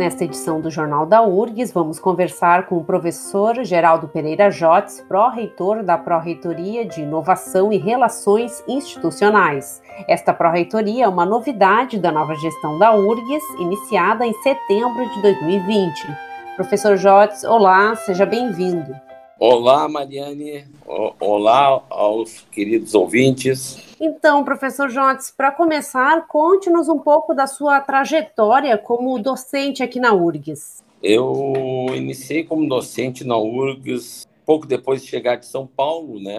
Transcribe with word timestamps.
Nesta 0.00 0.24
edição 0.24 0.62
do 0.62 0.70
Jornal 0.70 1.04
da 1.04 1.20
URGS, 1.20 1.74
vamos 1.74 2.00
conversar 2.00 2.64
com 2.64 2.78
o 2.78 2.84
professor 2.84 3.62
Geraldo 3.62 4.08
Pereira 4.08 4.50
Jotes, 4.50 5.04
pró-reitor 5.06 5.82
da 5.82 5.98
Pró-Reitoria 5.98 6.86
de 6.86 7.02
Inovação 7.02 7.70
e 7.70 7.76
Relações 7.76 8.64
Institucionais. 8.66 9.82
Esta 10.08 10.32
pró-reitoria 10.32 11.04
é 11.04 11.08
uma 11.08 11.26
novidade 11.26 11.98
da 11.98 12.10
nova 12.10 12.34
gestão 12.36 12.78
da 12.78 12.94
URGS, 12.96 13.44
iniciada 13.60 14.24
em 14.24 14.32
setembro 14.42 15.06
de 15.06 15.20
2020. 15.20 16.16
Professor 16.56 16.96
Jotes, 16.96 17.44
olá, 17.44 17.94
seja 17.94 18.24
bem-vindo. 18.24 19.09
Olá, 19.42 19.88
Mariane. 19.88 20.66
Olá 21.18 21.82
aos 21.88 22.42
queridos 22.52 22.94
ouvintes. 22.94 23.78
Então, 23.98 24.44
professor 24.44 24.90
Jotes, 24.90 25.30
para 25.34 25.50
começar, 25.50 26.28
conte-nos 26.28 26.90
um 26.90 26.98
pouco 26.98 27.32
da 27.32 27.46
sua 27.46 27.80
trajetória 27.80 28.76
como 28.76 29.18
docente 29.18 29.82
aqui 29.82 29.98
na 29.98 30.12
URGS. 30.12 30.84
Eu 31.02 31.86
iniciei 31.94 32.44
como 32.44 32.68
docente 32.68 33.24
na 33.24 33.38
URGS 33.38 34.28
pouco 34.44 34.66
depois 34.66 35.00
de 35.00 35.08
chegar 35.08 35.36
de 35.36 35.46
São 35.46 35.66
Paulo, 35.66 36.20
né? 36.20 36.36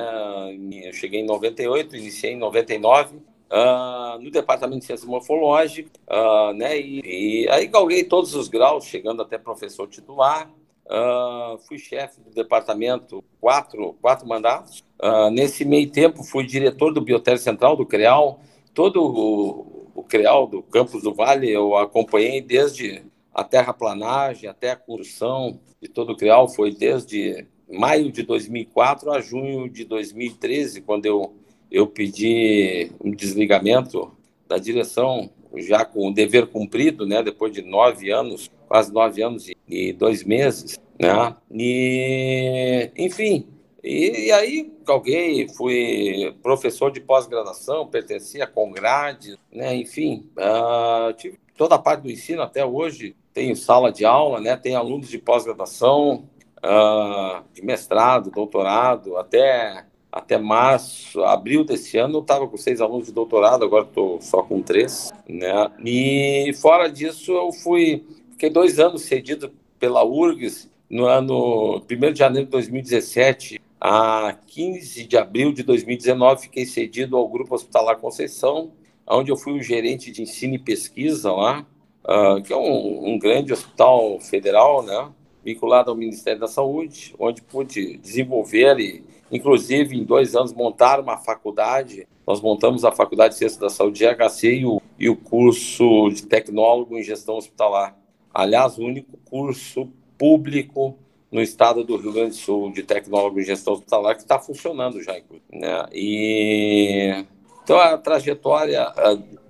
Eu 0.84 0.94
cheguei 0.94 1.22
em 1.22 1.26
98, 1.26 1.96
iniciei 1.96 2.34
em 2.34 2.38
99. 2.38 3.16
Uh, 3.16 3.22
ah, 3.50 4.20
no 4.22 4.30
departamento 4.30 4.80
de 4.80 4.86
ciências 4.86 5.10
morfológicas, 5.10 5.92
uh, 6.08 6.54
né, 6.54 6.80
e, 6.80 7.02
e 7.44 7.50
aí 7.50 7.68
galguei 7.68 8.06
todos 8.06 8.34
os 8.34 8.48
graus, 8.48 8.86
chegando 8.86 9.22
até 9.22 9.38
professor 9.38 9.90
titular, 9.90 10.50
Uh, 10.92 11.58
fui 11.60 11.78
chefe 11.78 12.20
do 12.20 12.32
departamento 12.32 13.24
quatro, 13.40 13.96
quatro 14.02 14.28
mandatos. 14.28 14.84
Uh, 15.02 15.30
nesse 15.30 15.64
meio 15.64 15.90
tempo, 15.90 16.22
fui 16.22 16.46
diretor 16.46 16.94
do 16.94 17.00
Biotério 17.00 17.40
Central, 17.40 17.78
do 17.78 17.86
CREAL. 17.86 18.42
Todo 18.74 19.02
o, 19.02 19.90
o 19.96 20.04
CREAL 20.04 20.48
do 20.48 20.62
Campos 20.62 21.02
do 21.02 21.14
Vale 21.14 21.50
eu 21.50 21.78
acompanhei 21.78 22.42
desde 22.42 23.04
a 23.34 23.42
terraplanagem 23.42 24.50
até 24.50 24.72
a 24.72 24.76
construção 24.76 25.62
de 25.82 25.88
todo 25.88 26.12
o 26.12 26.18
CREAL. 26.18 26.50
Foi 26.50 26.76
desde 26.76 27.48
maio 27.70 28.12
de 28.12 28.24
2004 28.24 29.14
a 29.14 29.22
junho 29.22 29.70
de 29.70 29.86
2013, 29.86 30.82
quando 30.82 31.06
eu, 31.06 31.34
eu 31.72 31.88
pedi 31.88 32.92
um 33.02 33.12
desligamento 33.12 34.12
da 34.46 34.58
direção, 34.58 35.30
já 35.56 35.86
com 35.86 36.10
o 36.10 36.14
dever 36.14 36.48
cumprido, 36.48 37.06
né, 37.06 37.24
depois 37.24 37.54
de 37.54 37.62
nove 37.62 38.12
anos, 38.12 38.52
quase 38.72 38.94
nove 38.94 39.22
anos 39.22 39.52
e, 39.68 39.92
dois 39.92 40.24
meses 40.24 40.80
né? 40.98 41.36
E, 41.52 42.90
enfim, 42.96 43.50
e, 43.84 44.28
e 44.28 44.32
aí 44.32 44.72
galguei, 44.88 45.50
fui 45.50 46.34
professor 46.42 46.90
de 46.90 47.02
pós-graduação, 47.02 47.86
pertencia 47.86 48.46
a 48.46 48.48
Congrade, 48.48 49.38
né? 49.52 49.76
Enfim, 49.76 50.30
uh, 50.38 51.12
tive 51.14 51.38
toda 51.58 51.76
a 51.76 51.80
parte 51.80 52.04
do 52.04 52.10
ensino 52.10 52.42
até 52.42 52.66
hoje, 52.66 53.14
tenho 53.34 53.58
sala 53.58 53.92
de 53.92 54.06
aula, 54.06 54.40
né? 54.40 54.56
Tenho 54.56 54.78
alunos 54.78 55.10
de 55.10 55.18
pós-graduação, 55.18 56.30
uh, 56.64 57.44
de 57.54 57.62
mestrado, 57.62 58.32
doutorado, 58.32 59.18
até 59.18 59.86
até 60.12 60.38
março, 60.38 61.24
abril 61.24 61.64
desse 61.64 61.98
ano, 61.98 62.18
eu 62.18 62.22
estava 62.22 62.46
com 62.46 62.58
seis 62.58 62.82
alunos 62.82 63.08
de 63.08 63.14
doutorado, 63.14 63.64
agora 63.64 63.86
estou 63.86 64.20
só 64.20 64.44
com 64.44 64.62
três, 64.62 65.12
né? 65.28 65.72
E 65.86 66.52
fora 66.62 66.90
disso, 66.90 67.32
eu 67.32 67.52
fui, 67.54 68.06
fiquei 68.42 68.50
dois 68.50 68.80
anos 68.80 69.04
cedido 69.04 69.52
pela 69.78 70.04
URGS 70.04 70.68
no 70.90 71.06
ano 71.06 71.80
1 71.88 72.12
de 72.12 72.18
janeiro 72.18 72.48
de 72.48 72.52
2017 72.52 73.62
a 73.80 74.36
15 74.48 75.06
de 75.06 75.16
abril 75.16 75.54
de 75.54 75.62
2019, 75.62 76.42
fiquei 76.42 76.66
cedido 76.66 77.16
ao 77.16 77.30
Grupo 77.30 77.54
Hospitalar 77.54 77.98
Conceição, 77.98 78.72
onde 79.08 79.32
eu 79.32 79.38
fui 79.38 79.54
o 79.54 79.62
gerente 79.62 80.10
de 80.10 80.24
ensino 80.24 80.56
e 80.56 80.60
pesquisa 80.60 81.32
lá, 81.32 81.68
uh, 82.04 82.42
que 82.42 82.52
é 82.52 82.58
um, 82.58 83.14
um, 83.14 83.20
grande 83.20 83.54
hospital 83.54 84.20
federal, 84.20 84.82
né, 84.82 85.12
vinculado 85.46 85.92
ao 85.92 85.96
Ministério 85.96 86.40
da 86.40 86.48
Saúde, 86.48 87.14
onde 87.20 87.44
pude 87.44 87.98
desenvolver 87.98 88.80
e, 88.80 89.04
inclusive, 89.32 89.96
em 89.96 90.04
dois 90.04 90.36
anos, 90.36 90.52
montar 90.52 91.00
uma 91.00 91.18
faculdade. 91.18 92.08
Nós 92.26 92.42
montamos 92.42 92.84
a 92.84 92.92
Faculdade 92.92 93.36
de 93.36 93.38
Ciências 93.38 93.62
da 93.62 93.70
Saúde 93.70 94.04
GHC 94.04 94.62
e 94.62 94.66
o, 94.66 94.82
e 94.98 95.10
o 95.10 95.16
curso 95.16 96.10
de 96.10 96.26
Tecnólogo 96.26 96.98
em 96.98 97.04
Gestão 97.04 97.38
Hospitalar. 97.38 98.01
Aliás, 98.34 98.78
o 98.78 98.84
único 98.84 99.18
curso 99.30 99.90
público 100.18 100.98
no 101.32 101.42
estado 101.42 101.84
do 101.84 101.96
Rio 101.96 102.12
Grande 102.12 102.32
do 102.32 102.36
Sul 102.36 102.72
de 102.72 102.84
tecnólogo 102.84 103.40
em 103.40 103.44
gestão 103.44 103.74
hospitalar 103.74 104.16
que 104.16 104.22
está 104.22 104.38
funcionando 104.38 105.02
já, 105.02 105.14
né? 105.52 105.86
E 105.94 107.26
então 107.64 107.80
a 107.80 107.98
trajetória 107.98 108.92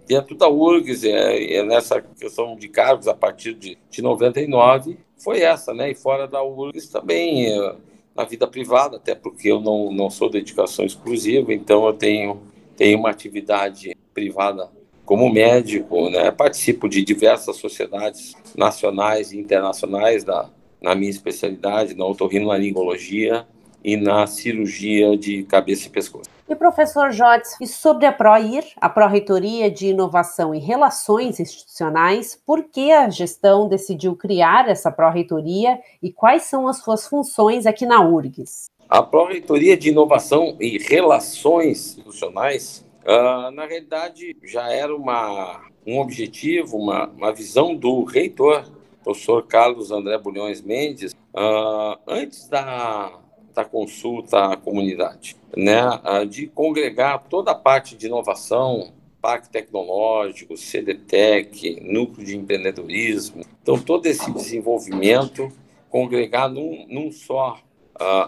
dentro 0.07 0.35
da 0.35 0.47
URGS 0.47 1.05
é, 1.05 1.55
é, 1.55 1.63
nessa 1.63 2.01
questão 2.01 2.55
de 2.55 2.67
cargos 2.67 3.07
a 3.07 3.13
partir 3.13 3.53
de, 3.53 3.77
de 3.89 4.01
99 4.01 4.97
foi 5.17 5.41
essa, 5.41 5.73
né? 5.73 5.89
E 5.89 5.95
fora 5.95 6.27
da 6.27 6.43
URGS 6.43 6.89
também 6.89 7.47
é, 7.47 7.75
na 8.15 8.25
vida 8.25 8.47
privada, 8.47 8.97
até 8.97 9.15
porque 9.15 9.51
eu 9.51 9.59
não, 9.59 9.91
não 9.91 10.09
sou 10.09 10.29
dedicação 10.29 10.85
exclusiva, 10.85 11.53
então 11.53 11.85
eu 11.87 11.93
tenho 11.93 12.41
tenho 12.75 12.97
uma 12.97 13.09
atividade 13.09 13.95
privada 14.13 14.69
como 15.11 15.29
médico, 15.29 16.09
né? 16.09 16.31
Participo 16.31 16.87
de 16.87 17.03
diversas 17.03 17.57
sociedades 17.57 18.33
nacionais 18.55 19.33
e 19.33 19.37
internacionais 19.37 20.23
da 20.23 20.47
na 20.81 20.95
minha 20.95 21.11
especialidade, 21.11 21.97
na 21.97 22.05
otorrinolaringologia 22.05 23.45
e 23.83 23.97
na 23.97 24.25
cirurgia 24.25 25.17
de 25.17 25.43
cabeça 25.43 25.87
e 25.87 25.89
pescoço. 25.89 26.29
E 26.47 26.55
professor 26.55 27.11
Jotes, 27.11 27.57
e 27.59 27.67
sobre 27.67 28.05
a 28.05 28.13
PROIR, 28.13 28.63
a 28.77 28.87
Pró-Reitoria 28.87 29.69
de 29.69 29.87
Inovação 29.87 30.55
e 30.55 30.59
Relações 30.59 31.41
Institucionais, 31.41 32.41
por 32.45 32.63
que 32.63 32.93
a 32.93 33.09
gestão 33.09 33.67
decidiu 33.67 34.15
criar 34.15 34.69
essa 34.69 34.89
Pró-Reitoria 34.89 35.77
e 36.01 36.09
quais 36.09 36.43
são 36.43 36.69
as 36.69 36.77
suas 36.77 37.05
funções 37.05 37.65
aqui 37.65 37.85
na 37.85 38.01
URGS? 38.01 38.67
A 38.87 39.03
Pró-Reitoria 39.03 39.75
de 39.75 39.89
Inovação 39.89 40.55
e 40.57 40.77
Relações 40.77 41.97
Institucionais, 41.97 42.89
uh, 43.05 43.51
na 43.51 43.65
realidade, 43.65 44.35
já 44.43 44.71
era 44.71 44.95
uma, 44.95 45.61
um 45.85 45.99
objetivo, 45.99 46.77
uma, 46.77 47.07
uma 47.07 47.33
visão 47.33 47.75
do 47.75 48.03
reitor 48.03 48.65
professor 49.03 49.45
Carlos 49.45 49.91
André 49.91 50.17
Bulhões 50.17 50.61
Mendes, 50.61 51.13
uh, 51.33 51.99
antes 52.07 52.47
da, 52.47 53.11
da 53.53 53.65
consulta 53.65 54.53
à 54.53 54.57
comunidade, 54.57 55.35
né, 55.55 55.81
uh, 55.87 56.25
de 56.25 56.47
congregar 56.47 57.23
toda 57.29 57.51
a 57.51 57.55
parte 57.55 57.95
de 57.95 58.07
inovação, 58.07 58.93
Parque 59.21 59.49
Tecnológico, 59.49 60.55
CDTEC, 60.55 61.79
Núcleo 61.81 62.25
de 62.25 62.35
Empreendedorismo, 62.35 63.43
então 63.61 63.77
todo 63.79 64.05
esse 64.07 64.31
desenvolvimento 64.31 65.51
congregar 65.89 66.49
num, 66.49 66.85
num 66.89 67.11
só 67.11 67.59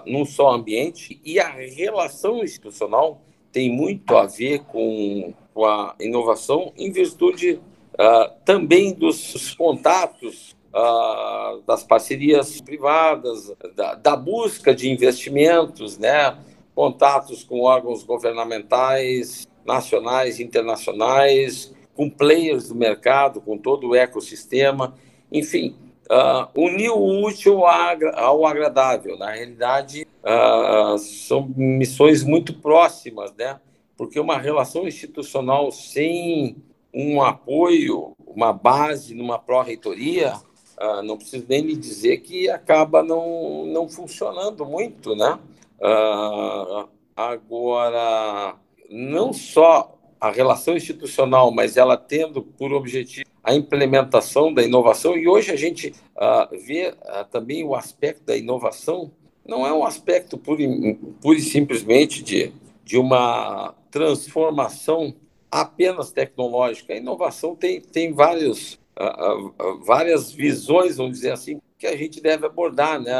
num 0.05 0.23
só 0.23 0.51
ambiente 0.51 1.19
e 1.25 1.39
a 1.39 1.49
relação 1.49 2.43
institucional 2.43 3.23
tem 3.53 3.71
muito 3.71 4.17
a 4.17 4.25
ver 4.25 4.63
com, 4.63 5.31
com 5.53 5.63
a 5.63 5.95
inovação 6.01 6.73
em 6.75 6.91
virtude 6.91 7.61
uh, 7.93 8.33
também 8.43 8.93
dos 8.93 9.53
contatos 9.53 10.55
uh, 10.73 11.61
das 11.65 11.83
parcerias 11.83 12.59
privadas, 12.59 13.53
da, 13.75 13.93
da, 13.93 14.15
busca 14.15 14.73
de 14.73 14.89
investimentos, 14.89 15.99
né? 15.99 16.35
contatos 16.73 17.43
com 17.43 17.61
órgãos 17.61 18.03
governamentais, 18.03 19.47
nacionais, 19.63 20.39
internacionais, 20.39 21.71
com 21.95 22.09
players 22.09 22.69
do 22.69 22.75
mercado, 22.75 23.39
com 23.39 23.55
todo 23.55 23.89
o 23.89 23.95
ecossistema, 23.95 24.95
enfim, 25.31 25.75
uh, 26.09 26.59
unir 26.59 26.89
o 26.89 27.23
útil 27.23 27.63
ao 27.67 28.47
agradável. 28.47 29.15
Na 29.15 29.29
realidade, 29.29 30.07
uh, 30.23 30.97
são 30.97 31.47
missões 31.55 32.23
muito 32.23 32.53
próximas, 32.53 33.33
né? 33.35 33.59
porque 33.97 34.19
uma 34.19 34.37
relação 34.37 34.87
institucional 34.87 35.71
sem 35.71 36.57
um 36.93 37.21
apoio, 37.21 38.15
uma 38.25 38.53
base 38.53 39.15
numa 39.15 39.39
pró-reitoria, 39.39 40.33
ah, 40.77 41.01
não 41.01 41.17
preciso 41.17 41.45
nem 41.47 41.61
lhe 41.61 41.75
dizer 41.75 42.17
que 42.17 42.49
acaba 42.49 43.01
não, 43.01 43.65
não 43.65 43.87
funcionando 43.87 44.65
muito, 44.65 45.15
né? 45.15 45.39
Ah, 45.81 46.87
agora, 47.15 48.55
não 48.89 49.33
só 49.33 49.97
a 50.19 50.29
relação 50.31 50.75
institucional, 50.75 51.51
mas 51.51 51.77
ela 51.77 51.97
tendo 51.97 52.41
por 52.41 52.73
objetivo 52.73 53.29
a 53.43 53.53
implementação 53.53 54.53
da 54.53 54.63
inovação, 54.63 55.17
e 55.17 55.27
hoje 55.27 55.51
a 55.51 55.55
gente 55.55 55.93
ah, 56.17 56.49
vê 56.51 56.93
ah, 57.03 57.23
também 57.23 57.63
o 57.63 57.75
aspecto 57.75 58.23
da 58.25 58.35
inovação, 58.35 59.11
não 59.45 59.65
é 59.65 59.73
um 59.73 59.83
aspecto 59.83 60.37
pura 60.37 60.61
e, 60.61 60.95
pura 61.21 61.37
e 61.37 61.41
simplesmente 61.41 62.23
de, 62.23 62.51
de 62.83 62.97
uma 62.97 63.73
transformação 63.91 65.13
apenas 65.51 66.11
tecnológica. 66.11 66.93
A 66.93 66.97
inovação 66.97 67.55
tem, 67.55 67.81
tem 67.81 68.13
vários 68.13 68.79
várias 69.85 70.31
visões, 70.31 70.97
vamos 70.97 71.13
dizer 71.13 71.31
assim, 71.31 71.59
que 71.77 71.87
a 71.87 71.97
gente 71.97 72.21
deve 72.21 72.45
abordar. 72.45 73.01
Né? 73.01 73.13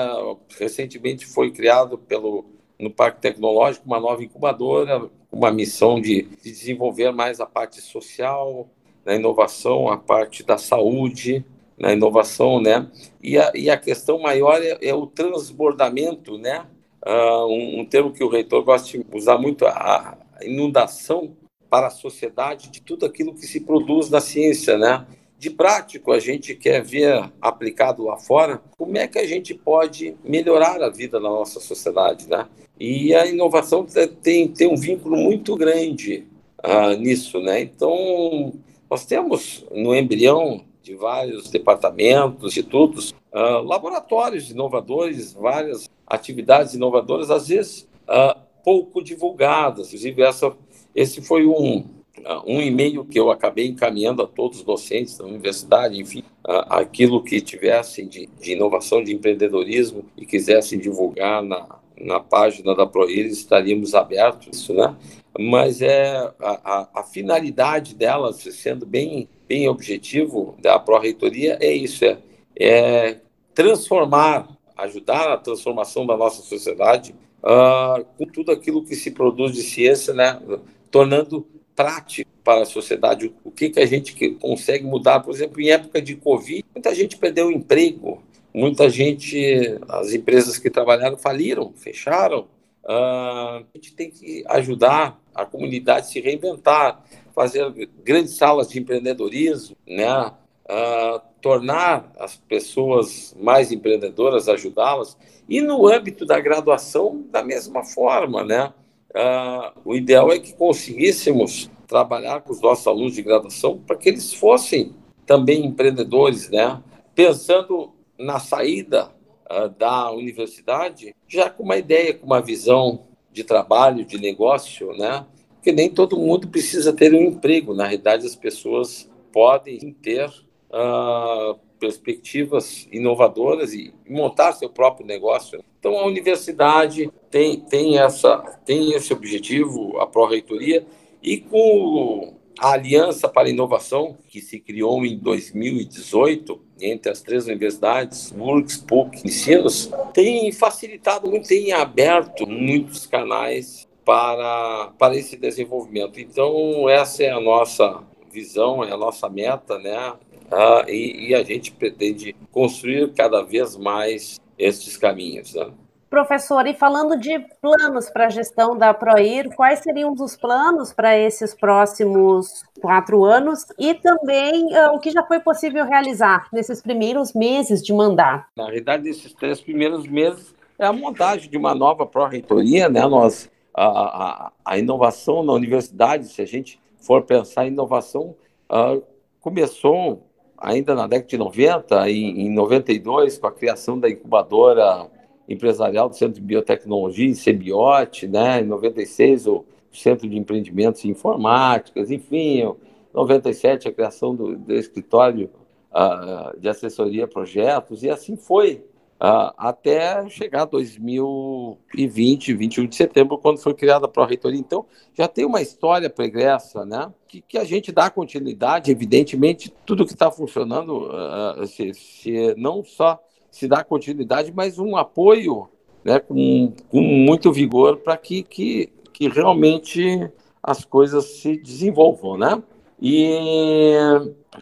Recentemente 0.59 1.25
foi 1.25 1.51
criado 1.51 1.97
pelo 1.97 2.45
no 2.79 2.89
Parque 2.89 3.21
Tecnológico 3.21 3.85
uma 3.85 3.99
nova 3.99 4.23
incubadora, 4.23 5.09
uma 5.31 5.51
missão 5.51 6.01
de, 6.01 6.23
de 6.23 6.51
desenvolver 6.51 7.11
mais 7.11 7.39
a 7.39 7.45
parte 7.45 7.79
social, 7.79 8.67
na 9.05 9.15
inovação, 9.15 9.89
a 9.89 9.97
parte 9.97 10.43
da 10.43 10.57
saúde, 10.57 11.45
na 11.83 11.91
inovação, 11.91 12.61
né? 12.61 12.87
E 13.21 13.37
a, 13.37 13.51
e 13.53 13.69
a 13.69 13.75
questão 13.75 14.17
maior 14.17 14.61
é, 14.63 14.77
é 14.81 14.93
o 14.93 15.05
transbordamento, 15.05 16.37
né? 16.37 16.65
Uh, 17.05 17.45
um, 17.47 17.81
um, 17.81 17.85
termo 17.85 18.13
que 18.13 18.23
o 18.23 18.29
reitor 18.29 18.63
gosta 18.63 18.97
de 18.97 19.05
usar 19.13 19.37
muito, 19.37 19.67
a 19.67 20.17
inundação 20.41 21.35
para 21.69 21.87
a 21.87 21.89
sociedade 21.89 22.69
de 22.69 22.81
tudo 22.81 23.05
aquilo 23.05 23.33
que 23.33 23.45
se 23.45 23.59
produz 23.59 24.09
na 24.09 24.21
ciência, 24.21 24.77
né? 24.77 25.05
De 25.37 25.49
prático, 25.49 26.13
a 26.13 26.19
gente 26.19 26.55
quer 26.55 26.81
ver 26.81 27.29
aplicado 27.41 28.05
lá 28.05 28.15
fora 28.15 28.61
como 28.77 28.97
é 28.97 29.05
que 29.05 29.19
a 29.19 29.27
gente 29.27 29.53
pode 29.53 30.15
melhorar 30.23 30.81
a 30.81 30.89
vida 30.89 31.19
da 31.19 31.27
nossa 31.27 31.59
sociedade, 31.59 32.29
né? 32.29 32.47
E 32.79 33.13
a 33.13 33.25
inovação 33.25 33.85
tem, 34.21 34.47
tem 34.47 34.67
um 34.67 34.77
vínculo 34.77 35.17
muito 35.17 35.57
grande 35.57 36.25
uh, 36.63 36.97
nisso, 36.97 37.41
né? 37.41 37.59
Então, 37.59 38.53
nós 38.89 39.05
temos 39.05 39.65
no 39.69 39.93
embrião 39.93 40.63
de 40.83 40.95
vários 40.95 41.49
departamentos, 41.49 42.51
institutos, 42.51 43.15
uh, 43.33 43.63
laboratórios 43.63 44.51
inovadores, 44.51 45.33
várias 45.33 45.89
atividades 46.05 46.73
inovadoras, 46.73 47.31
às 47.31 47.47
vezes 47.47 47.87
uh, 48.03 48.37
pouco 48.65 49.01
divulgadas. 49.01 49.87
Inclusive, 49.87 50.21
essa, 50.21 50.53
esse 50.93 51.21
foi 51.21 51.45
um, 51.45 51.77
uh, 51.79 52.43
um 52.45 52.61
e-mail 52.61 53.05
que 53.05 53.17
eu 53.17 53.31
acabei 53.31 53.65
encaminhando 53.65 54.21
a 54.21 54.27
todos 54.27 54.59
os 54.59 54.65
docentes 54.65 55.17
da 55.17 55.23
universidade, 55.23 55.97
enfim, 55.97 56.21
aquilo 56.67 57.23
que 57.23 57.39
tivessem 57.39 58.05
de, 58.05 58.27
de 58.41 58.51
inovação, 58.51 59.01
de 59.01 59.13
empreendedorismo 59.13 60.03
e 60.17 60.25
quisessem 60.25 60.77
divulgar 60.77 61.41
na, 61.41 61.79
na 61.97 62.19
página 62.19 62.75
da 62.75 62.85
ProIris, 62.85 63.37
estaríamos 63.37 63.95
abertos, 63.95 64.67
né? 64.67 64.93
Mas 65.39 65.81
é 65.81 66.17
a, 66.17 66.33
a, 66.41 66.89
a 66.95 67.03
finalidade 67.03 67.95
delas, 67.95 68.35
sendo 68.35 68.85
bem 68.85 69.29
bem 69.53 69.69
objetivo 69.69 70.55
da 70.59 70.79
pró-reitoria 70.79 71.59
é 71.61 71.71
isso, 71.71 72.03
é, 72.03 72.17
é, 72.59 73.19
transformar, 73.53 74.49
ajudar 74.75 75.29
na 75.29 75.37
transformação 75.37 76.07
da 76.07 76.17
nossa 76.17 76.41
sociedade 76.41 77.13
uh, 77.43 78.03
com 78.17 78.25
tudo 78.25 78.51
aquilo 78.51 78.83
que 78.83 78.95
se 78.95 79.11
produz 79.11 79.53
de 79.53 79.61
ciência, 79.61 80.11
né, 80.11 80.41
tornando 80.89 81.45
prático 81.75 82.31
para 82.43 82.63
a 82.63 82.65
sociedade 82.65 83.31
o 83.43 83.51
que, 83.51 83.69
que 83.69 83.79
a 83.79 83.85
gente 83.85 84.31
consegue 84.41 84.85
mudar. 84.85 85.19
Por 85.19 85.31
exemplo, 85.35 85.61
em 85.61 85.69
época 85.69 86.01
de 86.01 86.15
Covid, 86.15 86.65
muita 86.73 86.95
gente 86.95 87.15
perdeu 87.17 87.47
o 87.47 87.51
emprego, 87.51 88.23
muita 88.51 88.89
gente, 88.89 89.77
as 89.87 90.13
empresas 90.13 90.57
que 90.57 90.69
trabalharam 90.71 91.15
faliram, 91.15 91.71
fecharam. 91.75 92.47
Uh, 92.83 93.63
a 93.63 93.63
gente 93.75 93.93
tem 93.93 94.11
que 94.11 94.43
ajudar 94.47 95.19
a 95.33 95.45
comunidade 95.45 96.01
a 96.01 96.03
se 96.03 96.19
reinventar, 96.19 97.01
fazer 97.33 97.71
grandes 98.03 98.35
salas 98.35 98.67
de 98.69 98.79
empreendedorismo, 98.79 99.75
né? 99.87 100.33
Uh, 100.65 101.21
tornar 101.41 102.11
as 102.19 102.37
pessoas 102.37 103.35
mais 103.39 103.71
empreendedoras, 103.71 104.47
ajudá-las. 104.47 105.17
E 105.47 105.61
no 105.61 105.87
âmbito 105.87 106.25
da 106.25 106.39
graduação, 106.39 107.25
da 107.31 107.43
mesma 107.43 107.83
forma, 107.83 108.43
né? 108.43 108.73
Uh, 109.11 109.79
o 109.85 109.95
ideal 109.95 110.31
é 110.31 110.39
que 110.39 110.53
conseguíssemos 110.53 111.69
trabalhar 111.87 112.41
com 112.41 112.51
os 112.51 112.61
nossos 112.61 112.87
alunos 112.87 113.13
de 113.13 113.21
graduação 113.21 113.77
para 113.77 113.95
que 113.95 114.09
eles 114.09 114.33
fossem 114.33 114.93
também 115.25 115.65
empreendedores, 115.65 116.49
né? 116.49 116.81
Pensando 117.13 117.91
na 118.17 118.39
saída 118.39 119.11
uh, 119.49 119.69
da 119.69 120.11
universidade, 120.11 121.15
já 121.27 121.49
com 121.49 121.63
uma 121.63 121.77
ideia, 121.77 122.13
com 122.13 122.25
uma 122.25 122.41
visão 122.41 123.07
de 123.31 123.43
trabalho, 123.43 124.05
de 124.05 124.19
negócio, 124.19 124.91
né? 124.97 125.25
porque 125.63 125.71
nem 125.71 125.89
todo 125.89 126.19
mundo 126.19 126.49
precisa 126.49 126.91
ter 126.91 127.13
um 127.13 127.21
emprego. 127.21 127.73
Na 127.73 127.85
realidade, 127.85 128.25
as 128.25 128.35
pessoas 128.35 129.09
podem 129.31 129.95
ter 130.01 130.27
uh, 130.27 131.57
perspectivas 131.79 132.85
inovadoras 132.91 133.73
e 133.73 133.93
montar 134.05 134.51
seu 134.51 134.69
próprio 134.69 135.07
negócio. 135.07 135.63
Então, 135.79 135.97
a 135.97 136.05
universidade 136.05 137.09
tem, 137.31 137.61
tem, 137.61 137.97
essa, 137.97 138.39
tem 138.65 138.91
esse 138.91 139.13
objetivo, 139.13 139.97
a 139.99 140.05
pró-reitoria, 140.05 140.85
e 141.21 141.37
com 141.37 142.33
a 142.59 142.73
Aliança 142.73 143.27
para 143.27 143.47
a 143.47 143.51
Inovação, 143.51 144.17
que 144.27 144.39
se 144.39 144.59
criou 144.59 145.05
em 145.05 145.17
2018, 145.17 146.61
entre 146.81 147.11
as 147.11 147.21
três 147.21 147.47
universidades, 147.47 148.33
URGS, 148.37 148.77
PUC, 148.77 149.25
Ensinos, 149.25 149.91
tem 150.13 150.51
facilitado 150.51 151.29
muito, 151.29 151.47
tem 151.47 151.71
aberto 151.71 152.47
muitos 152.47 153.05
canais 153.05 153.87
para, 154.05 154.91
para 154.97 155.15
esse 155.15 155.37
desenvolvimento. 155.37 156.19
Então, 156.19 156.89
essa 156.89 157.23
é 157.23 157.29
a 157.29 157.39
nossa 157.39 158.03
visão, 158.31 158.83
é 158.83 158.91
a 158.91 158.97
nossa 158.97 159.29
meta, 159.29 159.77
né? 159.79 160.13
Ah, 160.51 160.85
e, 160.87 161.29
e, 161.29 161.35
a 161.35 161.43
gente 161.43 161.71
pretende 161.71 162.35
construir 162.51 163.11
cada 163.13 163.41
vez 163.41 163.75
mais 163.75 164.39
estes 164.57 164.97
caminhos. 164.97 165.53
Né? 165.55 165.71
Professor, 166.13 166.67
e 166.67 166.75
falando 166.75 167.19
de 167.19 167.39
planos 167.59 168.07
para 168.07 168.27
a 168.27 168.29
gestão 168.29 168.77
da 168.77 168.93
PROIR, 168.93 169.49
quais 169.55 169.79
seriam 169.79 170.13
os 170.13 170.37
planos 170.37 170.93
para 170.93 171.17
esses 171.17 171.55
próximos 171.55 172.63
quatro 172.79 173.25
anos 173.25 173.65
e 173.79 173.95
também 173.95 174.63
uh, 174.77 174.93
o 174.93 174.99
que 174.99 175.09
já 175.09 175.23
foi 175.23 175.39
possível 175.39 175.83
realizar 175.85 176.47
nesses 176.53 176.83
primeiros 176.83 177.33
meses 177.33 177.81
de 177.81 177.91
mandato? 177.91 178.45
Na 178.55 178.65
realidade, 178.65 179.09
esses 179.09 179.33
três 179.33 179.59
primeiros 179.59 180.05
meses 180.05 180.53
é 180.77 180.85
a 180.85 180.93
montagem 180.93 181.49
de 181.49 181.57
uma 181.57 181.73
nova 181.73 182.05
pró-reitoria, 182.05 182.87
né? 182.87 183.07
Nós 183.07 183.49
a, 183.73 183.87
a, 183.87 184.51
a, 184.63 184.77
inovação 184.77 185.41
na 185.41 185.53
universidade, 185.53 186.27
se 186.27 186.43
a 186.43 186.45
gente 186.45 186.79
for 186.95 187.23
pensar 187.23 187.65
em 187.65 187.69
inovação, 187.69 188.35
uh, 188.71 189.01
começou 189.41 190.21
ainda 190.59 190.93
na 190.93 191.07
década 191.07 191.27
de 191.29 191.37
90, 191.39 192.07
em, 192.07 192.41
em 192.41 192.53
92, 192.53 193.39
com 193.39 193.47
a 193.47 193.51
criação 193.51 193.99
da 193.99 194.07
incubadora 194.07 195.09
empresarial 195.47 196.09
do 196.09 196.15
Centro 196.15 196.35
de 196.35 196.41
Biotecnologia, 196.41 197.27
em 197.27 197.33
Sebiote, 197.33 198.27
né? 198.27 198.61
em 198.61 198.65
96, 198.65 199.47
o 199.47 199.65
Centro 199.91 200.27
de 200.27 200.37
Empreendimentos 200.37 201.03
Informáticas, 201.05 202.09
enfim, 202.09 202.61
em 202.61 202.75
97, 203.13 203.87
a 203.87 203.91
criação 203.91 204.35
do, 204.35 204.57
do 204.57 204.73
escritório 204.73 205.49
uh, 205.91 206.59
de 206.59 206.67
assessoria 206.67 207.25
a 207.25 207.27
projetos, 207.27 208.03
e 208.03 208.09
assim 208.09 208.35
foi 208.35 208.83
uh, 209.21 209.53
até 209.57 210.27
chegar 210.29 210.65
2020, 210.65 212.53
21 212.53 212.87
de 212.87 212.95
setembro, 212.95 213.37
quando 213.37 213.59
foi 213.59 213.73
criada 213.73 214.05
a 214.05 214.09
Pró-Reitoria. 214.09 214.59
Então, 214.59 214.85
já 215.13 215.27
tem 215.27 215.45
uma 215.45 215.61
história 215.61 216.09
pregressa, 216.09 216.85
né? 216.85 217.11
Que, 217.27 217.41
que 217.41 217.57
a 217.57 217.63
gente 217.63 217.91
dá 217.91 218.09
continuidade, 218.09 218.91
evidentemente, 218.91 219.73
tudo 219.85 220.05
que 220.05 220.13
está 220.13 220.31
funcionando, 220.31 221.09
uh, 221.09 221.65
se, 221.67 221.93
se 221.93 222.55
não 222.57 222.83
só 222.83 223.19
se 223.53 223.67
dá 223.67 223.83
continuidade, 223.83 224.51
mas 224.51 224.79
um 224.79 224.97
apoio 224.97 225.69
né, 226.03 226.19
com, 226.19 226.73
com 226.89 227.01
muito 227.01 227.53
vigor 227.53 227.97
para 227.97 228.17
que, 228.17 228.41
que, 228.41 228.91
que 229.13 229.29
realmente 229.29 230.27
as 230.61 230.83
coisas 230.83 231.23
se 231.23 231.55
desenvolvam, 231.55 232.35
né? 232.35 232.63
E, 232.99 233.95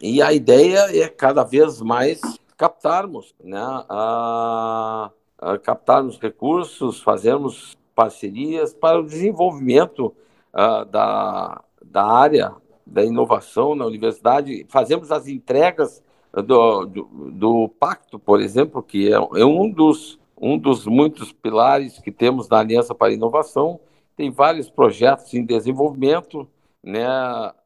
e 0.02 0.22
a 0.22 0.34
ideia 0.34 0.90
é 0.94 1.08
cada 1.08 1.46
vez 1.46 1.82
mais 1.82 2.20
captarmos, 2.58 3.34
né, 3.42 3.62
a, 3.88 5.10
a 5.38 5.58
captarmos 5.58 6.20
recursos, 6.20 7.02
fazermos 7.02 7.78
parcerias 7.96 8.74
para 8.74 9.00
o 9.00 9.06
desenvolvimento 9.06 10.14
uh, 10.54 10.84
da, 10.84 11.64
da 11.82 12.04
área 12.04 12.54
da 12.86 13.06
inovação 13.06 13.74
na 13.74 13.86
universidade, 13.86 14.66
fazemos 14.68 15.14
as 15.14 15.30
entregas 15.30 16.04
do, 16.34 16.86
do, 16.86 17.04
do 17.32 17.70
pacto, 17.80 18.18
por 18.18 18.40
exemplo, 18.40 18.82
que 18.82 19.12
é, 19.12 19.16
é, 19.16 19.46
um, 19.46 19.70
dos, 19.70 20.20
um 20.40 20.58
dos 20.58 20.86
muitos 20.86 21.32
pilares 21.32 22.00
que 22.00 22.12
temos 22.12 22.48
na 22.48 22.60
Aliança 22.60 22.96
para 22.96 23.08
a 23.08 23.14
Inovação, 23.14 23.80
tem 24.16 24.30
vários 24.30 24.70
projetos 24.70 25.34
em 25.34 25.44
desenvolvimento, 25.44 26.48
né? 26.84 27.06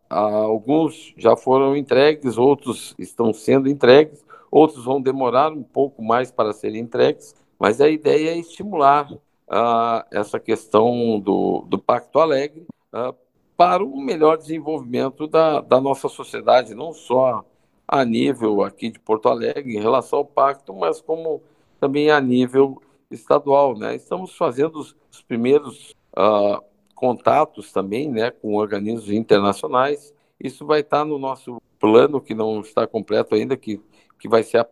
alguns 0.10 1.14
já 1.18 1.36
foram 1.36 1.76
entregues, 1.76 2.38
outros 2.38 2.96
estão 2.98 3.34
sendo 3.34 3.70
entregues, 3.70 4.24
outros 4.50 4.86
vão 4.86 5.02
demorar 5.02 5.52
um 5.52 5.64
pouco 5.64 6.02
mais 6.02 6.32
para 6.32 6.54
serem 6.54 6.82
entregues, 6.82 7.36
mas 7.60 7.82
a 7.82 7.90
ideia 7.90 8.32
é 8.32 8.38
estimular 8.38 9.12
uh, 9.12 10.06
essa 10.12 10.40
questão 10.40 11.20
do, 11.20 11.66
do 11.68 11.78
Pacto 11.78 12.20
Alegre 12.20 12.66
uh, 12.94 13.14
para 13.58 13.84
o 13.84 14.00
melhor 14.00 14.38
desenvolvimento 14.38 15.28
da, 15.28 15.62
da 15.62 15.80
nossa 15.80 16.10
sociedade, 16.10 16.76
não 16.76 16.94
só 16.94 17.44
a 17.88 18.04
nível 18.04 18.64
aqui 18.64 18.90
de 18.90 19.00
Porto 19.00 19.30
Alegre 19.30 19.76
em 19.76 19.82
relação 19.82 20.20
ao 20.20 20.26
pacto, 20.26 20.74
mas 20.74 21.02
como 21.02 21.42
também 21.80 22.10
a 22.10 22.20
nível 22.20 22.82
estadual, 23.12 23.78
né? 23.78 23.96
Estamos 23.96 24.36
fazendo 24.36 24.80
os, 24.80 24.96
os 25.12 25.22
primeiros 25.22 25.94
uh, 26.18 26.64
contatos 26.96 27.72
também, 27.72 28.10
né, 28.10 28.32
com 28.32 28.56
organismos 28.56 29.10
internacionais. 29.12 30.14
Isso 30.40 30.66
vai 30.66 30.80
estar 30.80 31.06
no 31.06 31.20
nosso 31.20 31.62
plano 31.80 32.22
que 32.22 32.34
não 32.34 32.62
está 32.62 32.88
completo 32.88 33.36
ainda, 33.36 33.56
que, 33.56 33.82
que 34.20 34.28
vai 34.28 34.44
ser 34.44 34.66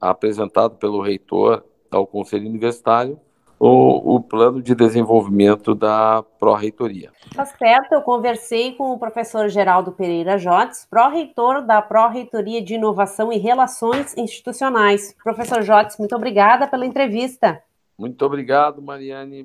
apresentado 0.00 0.76
pelo 0.76 1.02
reitor 1.02 1.64
ao 1.90 2.06
Conselho 2.06 2.48
Universitário, 2.48 3.20
o, 3.58 4.16
o 4.16 4.20
plano 4.20 4.62
de 4.62 4.74
desenvolvimento 4.74 5.74
da 5.74 6.22
pró-reitoria. 6.38 7.10
Tá 7.34 7.44
certo, 7.44 7.92
eu 7.92 8.02
conversei 8.02 8.74
com 8.74 8.92
o 8.92 8.98
professor 8.98 9.48
Geraldo 9.48 9.92
Pereira 9.92 10.36
Jotes, 10.38 10.86
pró-reitor 10.90 11.62
da 11.62 11.80
Pró-Reitoria 11.80 12.62
de 12.62 12.74
Inovação 12.74 13.32
e 13.32 13.38
Relações 13.38 14.16
Institucionais. 14.16 15.14
Professor 15.22 15.62
Jotes, 15.62 15.98
muito 15.98 16.14
obrigada 16.14 16.66
pela 16.66 16.86
entrevista. 16.86 17.62
Muito 17.98 18.24
obrigado, 18.24 18.82
Mariane. 18.82 19.44